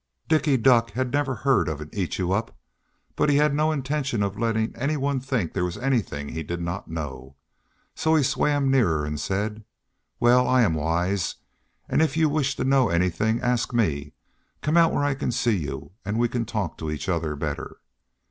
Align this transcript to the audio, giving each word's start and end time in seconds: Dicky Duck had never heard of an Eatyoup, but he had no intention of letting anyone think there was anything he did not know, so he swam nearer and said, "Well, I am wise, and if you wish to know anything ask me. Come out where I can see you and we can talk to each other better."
Dicky 0.27 0.57
Duck 0.57 0.89
had 0.93 1.11
never 1.13 1.35
heard 1.35 1.67
of 1.69 1.79
an 1.79 1.89
Eatyoup, 1.91 2.49
but 3.15 3.29
he 3.29 3.35
had 3.35 3.53
no 3.53 3.71
intention 3.71 4.23
of 4.23 4.35
letting 4.35 4.75
anyone 4.75 5.19
think 5.19 5.53
there 5.53 5.63
was 5.63 5.77
anything 5.77 6.27
he 6.29 6.41
did 6.41 6.59
not 6.59 6.87
know, 6.87 7.35
so 7.93 8.15
he 8.15 8.23
swam 8.23 8.71
nearer 8.71 9.05
and 9.05 9.19
said, 9.19 9.63
"Well, 10.19 10.47
I 10.47 10.63
am 10.63 10.73
wise, 10.73 11.35
and 11.87 12.01
if 12.01 12.17
you 12.17 12.29
wish 12.29 12.55
to 12.55 12.63
know 12.63 12.89
anything 12.89 13.41
ask 13.41 13.73
me. 13.75 14.13
Come 14.63 14.75
out 14.75 14.91
where 14.91 15.03
I 15.05 15.13
can 15.13 15.31
see 15.31 15.57
you 15.57 15.91
and 16.03 16.17
we 16.17 16.27
can 16.27 16.45
talk 16.45 16.79
to 16.79 16.89
each 16.89 17.07
other 17.07 17.35
better." 17.35 17.77